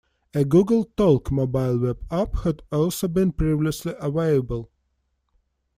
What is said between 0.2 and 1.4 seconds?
A Google Talk